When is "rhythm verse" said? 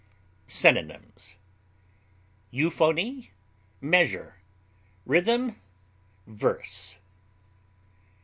5.05-6.97